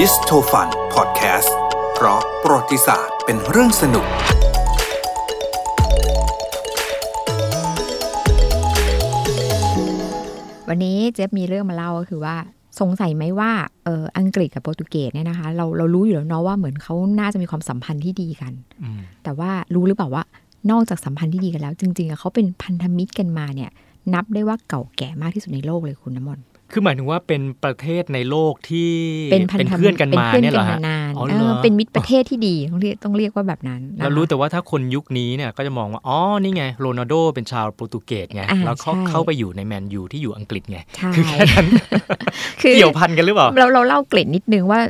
[0.00, 1.56] ฮิสโ o ฟันพอดแคสต์
[1.94, 4.06] เพราะประวัติศาสตร์เป็นเรื่องสนุก
[10.68, 12.36] วันนี้เจฟมีเรื่องมาเล่าก็คือว่า
[12.80, 13.50] สงสัยไหมว่า
[13.84, 18.52] เอออังกฤษกับโปรตุเกสเนี่ยนะคะ เราเรารู้อยู่แล้วเนาะว่าเหมือนเขาน่าจะมีความสัมพันธ์ที่ดีกัน
[18.82, 20.22] อืมแต่ว่ารู้หรือเปล่าว่า
[20.70, 23.70] นอกจากสัมพันธ์ที่ดีกันแล้ว จริงๆอะเขาเป็นพันธมิตรกันมาเนี่ย
[24.14, 28.90] นับได้ว่าเก่าแก่มากที่สุดในโลกเลยคุณน้ำมนต์ คือหมายถึงว่าเป็นประเทศในโลกที่
[29.32, 41.66] เป็นพันธมิตรเพื่อนกันมาเป็นเนี่ยเพื่เหรออนฮะกันมานานอ๋อเอเหรออเป็นมิตรประเทศที่ดีต้องเรียกต้องเรียกว่าแบบนั้นนะคะเรารู้แต่ว่าถ้าคนยุคนี้เนี่ยก็จะมองว่า อ๋อ นี่ไงโรนัลโดเป็นชาวโปรตุเกสไงอ่าแล้วเขาใช่เข้าไปอยู่ในแมนยูที่อยู่อังกฤษไงใช่คือแค่นั้น
[42.60, 44.80] คือเกี่ยวพันกันหรือเปล่า เราเราเล่าเกร็ดนิดนึงว่า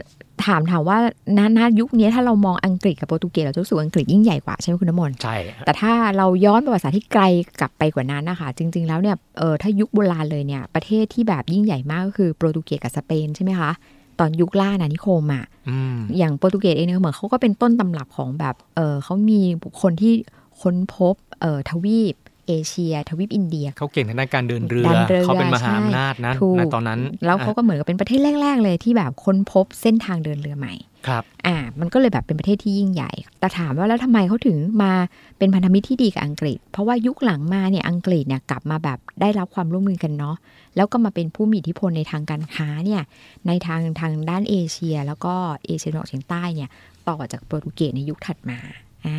[0.45, 0.98] ถามถามว่า
[1.38, 5.36] ณณยุคนี้ถ้าเรามองอังกฤษกับโปรตุเกสเราจะรู้สึกว่าอังกฤษยิ่งใหญ่กว่าใช่ไหมคุณน้ำมนต์ใช่
[5.66, 7.22] แต่ถ้าเราย้อนประวัติศาสตร์ที่ไกล
[7.60, 13.70] กลับไปกว่านั้นนะคะจริง ๆ แล้วเนี่ยเออถ้ายุคโบราณเลยเนี่ยประเทศที่แบบยิ่งใหญ่มากก็คือโปรตุเกสกับสเปนใช่ไหมคะ
[14.18, 20.12] ตอนยุคล่าอาณานิคมอะอืมอย่างโปรตุเกสเองเนี่ยเหมือนเขาก็เป็นต้นตำรับของแบบเออเขามีบุคคลที่
[20.60, 22.15] ค้นพบเออทวีป
[22.49, 30.74] เอเชีย ทวีปอินเดีย เขาเก่งทางด้านการเดินเรือเดินเรือเขาเป็นมหาใช่อำนาจนะถูกในตอนนั้น แล้วเขาก็เหมือนกับเป็นประเทศแรก ๆ เลยที่แบบค้นพบเส้นทางเดินเรือใหม่
[31.09, 34.93] ครับอ่ามันก็เลยแบบเป็นประเทศที่ยิ่งใหญ่ แต่ถามว่าแล้วทำไมเขาถึงมา
[35.39, 40.37] เป็นพันธมิตรที่ดีกับอังกฤษ เพราะว่ายุคหลังมาเนี่ยอังกฤษเนี่ยกลับมาแบบได้รับความร่วมมือกันเนาะ
[40.77, 43.02] แล้วก็มาเป็นผู้มีอิทธิพลในทางการค้าเนี่ย
[43.47, 45.35] ในทางทางด้านเอเชีย แล้วก็
[45.67, 46.71] เอเชียตะวันออกเฉียงใต้เนี่ย
[47.09, 48.59] ต่อจากโปรตุเกสในยุคถัดมา
[49.07, 49.19] อ่า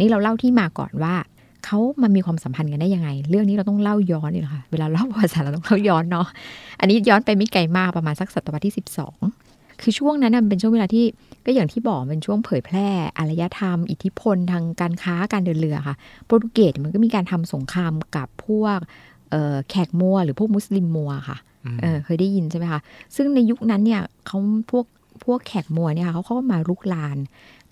[0.00, 1.14] นี่เราเล่าที่มาก่อนว่า
[1.66, 6.26] เขามามีความสัมพันธ์กันได้ยังไง เรื่องนี้เราต้องเล่าย้อนนี่แหละค่ะ เวลาเล่าประวัติศาสตร์เราต้องเล่าย้อนเนาะ
[6.80, 8.74] อันนี้ย้อนไปไม่ไกลมากประมาณสักศตวรรษที่
[9.30, 11.04] 12 คือช่วงนั้นนะมันเป็นช่วงเวลาที่
[11.46, 18.78] ก็อย่างที่บอกเป็นช่วงเผยแพร่อารยธรรม อิทธิพลทางการค้าการเดินเรือค่ะ โปรตุเกสมันก็มีการทำสงครามกับพวก
[19.30, 22.80] เอ่อแขกมัวหรือพวกมุสลิมมัวค่ะอืมเออเคยได้ยินใช่ไหมคะ
[23.16, 24.38] ซึ่งในยุคนั้นเนี่ยเขา
[24.70, 24.84] พวก
[25.24, 27.16] พวกแขกมัวเนี่ยค่ะเขาเข้ามาลุกลาน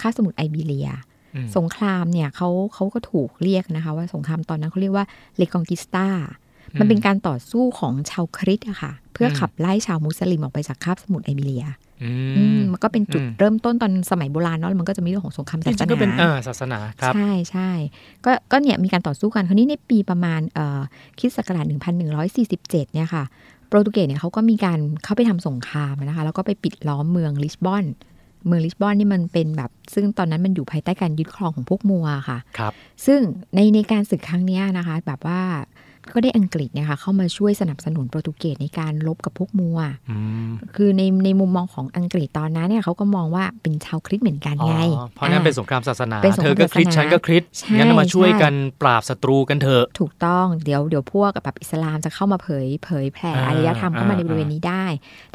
[0.01, 1.08] คาบสมุทรไอเบีเรียอืม
[1.57, 5.05] สงครามเนี่ยเขาเขาก็ถูกเรียกนะคะว่าสงครามตอนนั้นเขาเรียกว่า
[5.37, 6.09] เลกองกิสตา
[6.81, 11.65] มันเป็นการต่อสู้ของชาวคริสต์อะค่ะ เพื่อขับไล่ชาวมุสลิมออกไปจากคาบสมุทรไอเบีเรีย
[12.03, 17.71] อือืมมมันก็เป็นจุดอืมเริ่มต้นตอนสมัยโบราณเนาะแล้วมันก็จะมีเรื่องของสงครามจศาสริงๆก็นาเป็นเออศาสนาครับ ใช่ใช่
[18.25, 20.81] ก็ก็เนี่ยมีการต่อสู้กันคราวนี้ในปีประมาณเอ่อ
[21.19, 21.65] คริดศักราช
[22.29, 23.25] 1147 เนี่ยค่ะ
[23.69, 27.85] โปรตุเกสเนี่ยเขาก็มีการเข้าไปทำสงครามนะคะ แล้วก็ไปปิดล้อมเมืองลิสบอน
[28.47, 32.73] เมืองลิสบอนนี่มันเป็นแบบ ซึ่งตอนนั้นมันอยู่ภายใต้การยึดครองของพวกมัวค่ะครับ
[33.07, 33.21] ซึ่ง
[33.55, 35.41] ในในการศึกครั้งเนี้ยนะคะ แบบว่า
[36.15, 39.79] ก็ได้อังกฤษเนี่ยค่ะเข้ามาช่วยสนับสนุนโปรตุเกสในการลบกับพวกมัว
[40.11, 40.19] อื
[40.49, 44.77] มคือในในมุมมองของอังกฤษตอนนั้นเนี่ยเขาก็มองว่าเป็นชาวคริสต์เหมือนกันอ๋อไง
[45.15, 54.85] เพราะนั่นอ่เป็นสงครามศาสนาเป็นสงครามเธอก็คริสศาสนาฉันก็คริสใช่งั้นเรามาช่วยใช่กันปราบศัตรูกันเถอะ ถูกต้องเดี๋ยวเดี๋ยวพวกแบบอิสลามจะเข้ามาเผยเผยแผ่อ่าอารยธรรมเข้ามาในอ่าบริเวณนี้ได้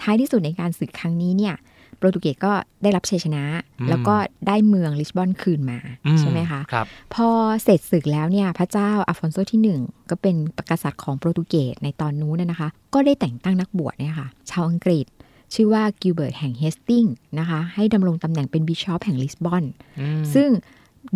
[0.01, 2.53] ท้ายที่สุดในการศึกครั้งนี้เนี่ยโปรตุเกสก็
[2.83, 3.43] ได้รับชัยชนะ
[3.79, 4.15] อืมแล้วก็
[4.47, 7.29] ได้เมืองลิสบอนคืนมาอืมใช่ไหมคะครับพอ
[7.63, 10.35] เสร็จศึกแล้วเนี่ยพระเจ้าอัฟฟอนโซที่หนึ่งก็เป็น
[10.69, 15.05] กษัตริย์ของโปรตุเกสในตอนนู้นนะนะคะ ก็ได้แต่งตั้งนักบวชเนี่ยค่ะชาวอังกฤษ
[15.53, 17.05] ชื่อว่ากิลเบิร์ตแห่งเฮสติง
[17.39, 19.63] นะคะให้ดำรงตำแหน่งเป็นบิชอปแห่งลิสบอน
[19.99, 20.49] อืมซึ่ง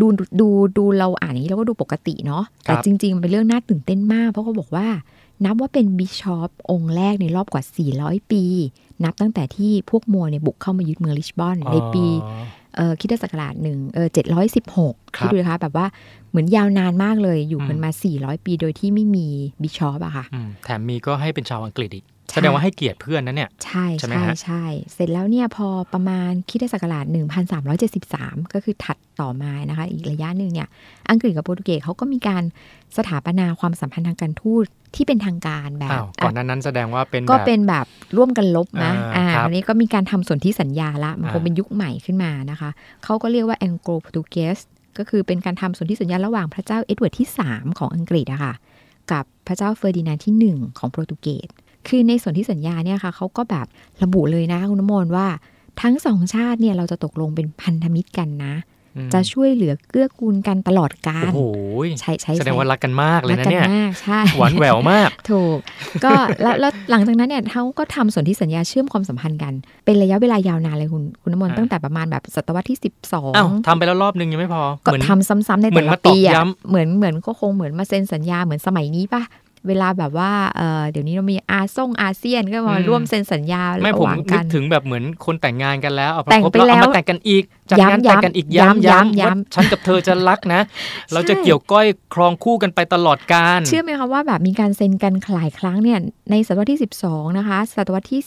[0.02, 0.08] ดู
[0.40, 4.88] ดูดูเราอ่านอย่างนี้เราก็ดูปกติเนาะครับแต่จริง ๆ มันเป็นเรื่องน่าตื่นเต้นมาก เพราะเขาบอกว่า
[5.46, 7.64] นับว่าเป็นบิชอปองค์แรกในรอบกว่า
[7.98, 8.44] 400 ปี
[9.04, 12.44] นับตั้งแต่ที่พวกมัวเนี่ยบุกเข้ามายึดเมืองลิสบอน ในปีอ๋อ
[12.76, 15.86] เออคริดศักราชหนึ่งเออเจ็ดร้อยสิบหกครับคิดดูนะคะแบบว่า
[16.30, 19.28] เหมือนยาวนานมากเลยอยู่อืมกันมา 400 ปีโดยที่ไม่มี
[19.62, 27.06] บิชอปอะค่ะอืมแถมมีก็ให้เป็นชาวอังกฤษอีกใช่ แสดงว่าให้เกียรติเพื่อนนั้นเนี่ยใช่ใช่ไหมใช่ฮะใช่เสร็จแล้วเนี่ยพอประมาณคริดศักราช
[27.80, 30.68] 1373 ก็คือถัดต่อมานะคะ อีกระยะหนึ่งเนี่ย
[31.10, 32.44] อังกฤษกับโปรตุเกสเขาก็มีการ
[32.98, 34.66] สถาปนาความสัมพันธ์ทางการทูต
[34.96, 37.86] ที่เป็นทางการแบบอ้าวก่อนหนั้นนั้นแสดงว่าเป็นก็แบบเป็นแบบ
[38.18, 42.70] ร่วมกันรบนะอ่าอ่าครับอันนี้ก็มีการทำสนธิสัญญาละมันคงอ่าเป็นยุคใหม่ขึ้นมานะคะ
[43.04, 44.58] เขาก็เรียกว่าแองโกลโปรตุเกส
[44.98, 48.54] ก็คือเป็นการทำสนธิสัญญาระหว่างพระเจ้าเอ็ดเวิร์ดที่ 3 ของอังกฤษอะค่ะ
[49.12, 51.50] กับพระเจ้าเฟอร์ดินานด์ที่ 1 ของโปรตุเกส
[51.90, 53.68] คือในสนธิสัญญาเนี่ยค่ะเขาก็แบบ
[54.04, 55.28] ระบุเลยนะคุณน้ำมนต์ว่า
[55.82, 58.54] ทั้งสองชาติเนี่ยเราจะตกลงเป็นพันธมิตรกันนะ
[58.96, 61.42] อืมจะช่วยเหลือเกื้อกูลกันตลอดกาลโอ้โห
[62.00, 65.58] ใช่ใช่แสดงว่ารักกันมากเลยรักนะกันเนี่ยมากใช่หวานแหววมาก ถูก
[66.06, 66.12] ก็
[66.42, 69.54] แล้วแล้วหลังจากนั้นเนี่ยเขาก็ทำสนธิสัญญาเชื่อมความสัมพันธ์กัน
[69.86, 72.78] เป็นระยะเวลายาวนานเลยคุณคุณน้ำมนต์อ่าตั้งแต่ประมาณแบบศตวรรษที่
[73.38, 79.24] อ้าว12ทำไปแล้วรอบนึงยังไม่พอก็เหมือนทำซ้ำๆในเหมืแต่อนละมาตอกปีอะย้เหมือนเหมือนก็คงเหมือนมาเซ็นสัญญาเหมือนสมัยนี้ป่ะ
[79.68, 90.62] เวลาแบบว่าเออเดี๋ยวนี้เรามีอาซ่งอาเซียนก็มาร่วมเซ็นสัญญาไม่ระผมหว่างนึกักนถึงแบบเหมือนคนแต่งงานกันแล้วเอาแต่งครบไปแล้วแล้วเอามาแต่งกันอีกจัดงานย้ำแต่งกันอีกย้ำย้ำย้ำย้ำย้ำว่าฉันกับเธอจะรักนะ
[91.14, 96.00] เราจะใช่เกี่ยวก้อยครองคู่กันไปตลอดกาลเชื่อไหมคะว่าแบบมีการเซ็นกันหลายครั้งเนี่ย
[96.32, 98.22] ในศตวรรษที่ 12 นะคะ ศตวรรษที่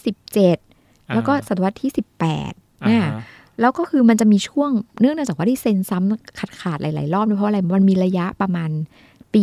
[0.54, 3.12] 17 แล้วก็ศตวรรษที่ 18อ่าเนี่ยฮะ
[3.60, 4.70] แล้วก็คือมันจะมีช่วง
[5.00, 8.70] เนื่องจากว่าที่เซ็นซ้ำขาดขาดๆหลาย ๆ รอบเนี่ยเพราะอะไรมันมีระยะประมาณ
[9.34, 9.42] ปี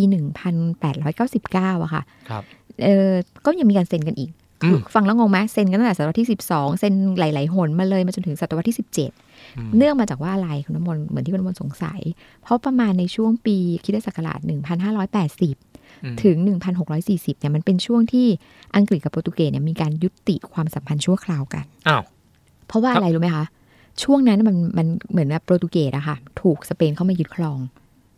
[0.87, 2.43] 1899อะค่ะครับ
[2.83, 3.11] เออ
[3.45, 4.31] ก็ยังมีการเซ็นกันอีก
[4.63, 12.01] อืมฟังแล้วงงไหมเซ็นกันตั้งแต่ศตวรรษที่ 12 เซ็นหลาย ๆ หนมาเลยมาจนถึงศตวรรษที่ 17อืมเนื่องมาจากว่าอะไรคุณน้ำมนต์เหมือนที่คุณน้ำมนต์สงสัย
[12.41, 16.37] เพราะประมาณในช่วงปีคริดศักราช 1580อืมถึง
[16.89, 18.27] 1640 เนี่ยมันเป็นช่วงที่
[18.75, 22.03] อังกฤษกับโปรตุเกสเนี่ยมีการยุติความสัมพันธ์ชั่วคราวกันอ้าว
[22.67, 23.45] เพราะว่าครับอะไรรู้ไหมคะ
[24.03, 27.59] ช่วงนั้นมันมันเหมือนแบบโปรตุเกสอะค่ะ ถูกสเปนเข้ามายึดครอง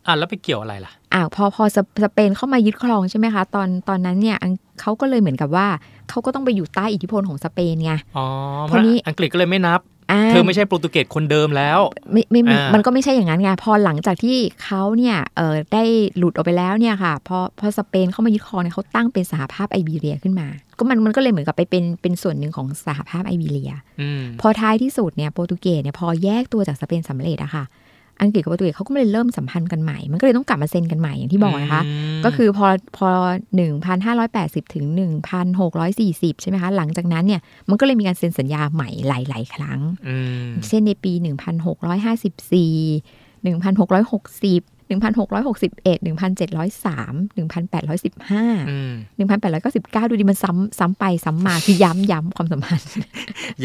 [0.09, 5.67] อะแล้วไปเกี่ยวอะไรล่ะอ้าวพอพอสสเปนเข้ามายึดครองใช่ไหมคะ ตอนตอนนั้นเนี่ยอังเขาก็เลยเหมือนกับว่า
[6.09, 8.25] เขาก็ต้องไปอยู่ใต้อิทธิพลของสเปนไงอ๋อ
[8.67, 9.79] เพพอราะนี้อังกฤษก็เลยไม่นับ
[10.11, 11.79] อ่าเธอไม่ใช่โปรตุเกสคนเดิมแล้ว
[12.11, 15.83] ไม่ไม่ไม่อ่ามัมันก็ไม่ใช่อย่างนั้นไงพอหลังจากที่เขาเนี่ยเออได้
[16.17, 20.47] หลุดออกไปแล้วเนี่ยค่ะพอพอสเปนเข้ามายึดครองเนี่ยเขาตั้งเป็นสหภาพไอเบีเรียขึ้นมา
[20.77, 23.71] ก็มันมันก็เลยเหมือนกับไปเป็นเป็นส่วนหนึ่งของสหภาพไอเบีเรีย
[24.01, 27.63] อืมพอท้ายที่สุดเนี่ยโปรตุเกสเนี่ยพอแยกตัวจากสเปนสำเร็จอะค่ะ
[28.21, 31.81] อังกฤษกับโปรตุเกสเขาก็เลยเริ่มสัมพันธ์กันใหม่ มันก็เลยต้องกลับมาเซ็นกันใหม่อย่างที่บอกนะคะ
[32.17, 32.67] มก็คือพอ
[32.97, 33.07] พอ
[34.07, 34.85] 1,580 ถึง
[35.63, 41.23] 1,640 ใช่ไหมคะ หลังจากนั้นเนี่ยมันก็เลยมีการเซ็นสัญญาใหม่หลาย ๆ ครั้งอืมเช่นในปี 1654
[43.43, 46.09] 1660 1661 1703
[47.37, 48.91] 1815อืม
[49.27, 52.89] 1899 ดูดิมันซ้ำซ้ำไปซ้ำมาคือย้ำย้ำความสัมพันธ์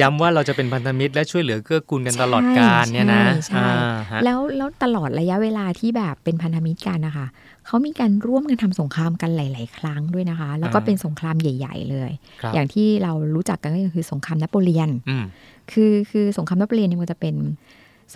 [0.01, 7.27] ย้ำว่าเราจะเป็นพันธมิตรและช่วยเหลือเกื้อกูลกันตลอดใช่กาลเนี่ยนะใช่ใช่อ่าฮะแล้วแล้วตลอดระยะเวลาที่แบบเป็นพันธมิตรกันนะคะ
[7.67, 12.11] เขามีการร่วมกันทำสงครามกันหลาย ๆ ครั้งด้วยนะคะ แล้วก็อ่าเป็นสงครามใหญ่ ๆ เลย
[12.43, 15.25] ครับอย่างที่เรารู้จักกันก็คือสงครามนโปเลียนอืม
[15.73, 17.35] คือคือสงครามนโปเลียนเนี่ยมันจะเป็น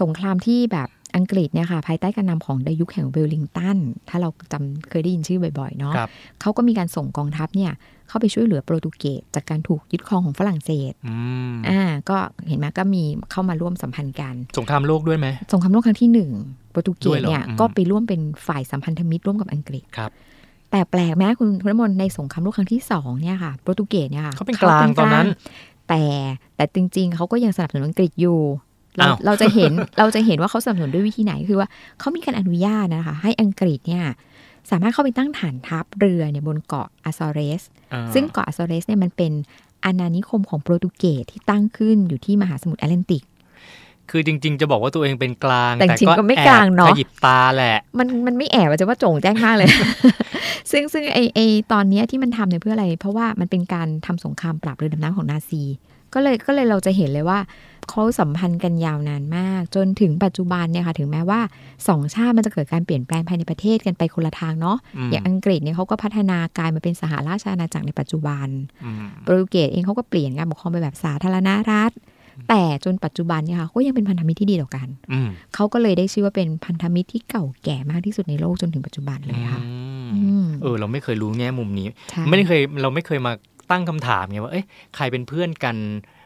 [0.00, 0.88] สงครามที่แบบ
[1.18, 3.78] อังกฤษเนี่ยค่ะภายใต้การนำของดายุคแห่งเวลลิงตัน
[4.08, 6.08] ถ้าเราจำเคยได้ยินชื่อบ่อยๆเนาะครับ
[6.40, 7.72] เขาก็มีการส่งกองทัพเนี่ย
[8.08, 11.16] เข้าไปช่วยเหลือโปรตุเกสจากการถูกยึดครองของฝรั่งเศสอื
[11.50, 11.80] มอ่า
[12.10, 12.16] ก็
[12.48, 16.30] เห็นไหมก็มีเข้ามาร่วมสัมพันธ์กัน สงครามโลกด้วยไหมสงครามโลกครั้งที่หนึ่ง
[16.70, 20.10] โปรตุเกด้วสยเหรอเนี่ยอืมก็ไปร่วมเป็นฝ่ายสัมพันธมิตรร่วมกับอังกฤษครับ
[20.70, 25.26] แต่แปลกไหมคุณคุณน้ำมนต์ในสงครามโลกครั้งที่สองเนี่ยค่ะโปรตุเกสเนี่ยค่ะเขาเป็นกลางตอนนั้น
[25.88, 26.02] แต่
[26.56, 28.38] แต่จริง ๆเขาก็ยังสนับสนุนอังกฤษอยู่
[28.98, 31.68] เราอ้าวเราจะเห็นเราจะเห็นว่าเขาสนับสนุนด้วยวิธีไหนคือว่า
[32.00, 34.04] เขามีการอนุญาตนะคะ ให้อังกฤษเนี่ย
[34.70, 37.62] สามารถเข้าไปตั้งฐานทัพเรือเนี่ยบนเกาะอาซอเรส
[37.92, 39.32] อ่าซึ่งเกาะอาซอเรสเนี่ยมันเป็น
[39.84, 43.22] อาณานิคมของโปรตุเกสที่ตั้งขึ้นอยู่ที่มหาสมุทรแอตแลนติก
[44.10, 49.68] คือจริง ๆ จะบอกว่าตัวเองเป็นกลาง แต่จริงๆก็ไม่กลางเนอะแอบขยิบตาแหละ มันมันไม่แอบอะจะว่าโจ่งแจ้งมากเลย
[50.70, 51.40] ซึ่งซึ่งไอไอ
[51.72, 55.62] ตอนเนี้ยที่มันทำเนี่ยเพื่ออะไร เพราะว่ามันเป็นการทำสงครามปราบเรือดำน้ำของนาซี
[56.14, 57.38] ก็เลยก็เลยเราจะเห็นเลยว่า
[57.90, 61.40] เขาสัมพันธ์กันยาวนานมาก จนถึงปัจจุบันเนี่ยค่ะถึงแม้ว่า
[61.88, 68.48] สองชาติมันจะเกิดการเปลี่ยนแปลงภายในประเทศกันไปคนละทางเนาะอืมอย่างอังกฤษเนี่ยเขาก็พัฒนากลายมาเป็นสหราชอาณาจักรในปัจจุบัน
[68.84, 71.92] อืมโปรตุเกสเองเขาก็เปลี่ยนการปกครองไปแบบสาธารณรัฐ
[72.48, 79.72] แต่จนปัจจุบันเนี่ยค่ะก็ยังเป็นพันธมิตรที่ดีต่อกันอืมเขาก็เลยได้ชื่อว่าเป็นพันธมิตรที่เก่าแก่มากที่สุดในโลกจนถึงปัจจุบันเลยค่ะอื
[80.06, 83.32] มอืมเออเราไม่เคยรู้แง่มุมนี้ใช่ไม่ได้เคยเราไม่เคยมา
[83.70, 84.64] ตั้งคำถามไงว่าเอ้ย
[84.96, 85.76] ใครเป็นเพื่อนกัน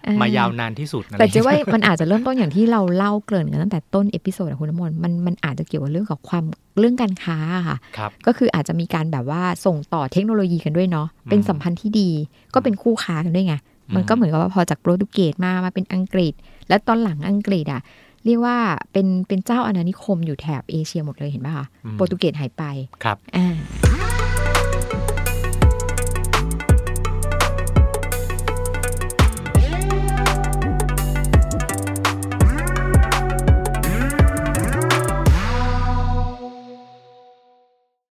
[0.05, 6.45] เออมายาวนานที่สุดอะไรแต่จะว่ามันอาจจะเริ่มต้นอย่างที่เราเล่าเกริ่นกันตั้งแต่ต้น episode อะคุณน้ำมนต์มันมันอาจจะเกี่ยวกับเรื่องกับความ
[6.79, 12.11] เรื่องการค้าอะค่ะครับก็คืออาจจะมีการแบบว่าส่งต่อเทคโนโลยีกันด้วยเนาะเป็นสัมพันธ์ที่ดี
[12.55, 13.55] ก็เป็นคู่ค้ากันด้วยไง
[13.95, 16.33] มันก็เหมือนกับว่าพอจากโปรตุเกสมามาเป็นอังกฤษ
[16.69, 17.81] และตอนหลังอังกฤษอะ
[18.25, 18.57] เรียกว่า
[18.93, 22.63] เป็นเป็นเจ้าอาณานิคมอยู่แถบเอเชียหมดเลยเห็นป่ะคะอืมโปรตุเกสหายไป
[23.05, 23.47] ครับอ่า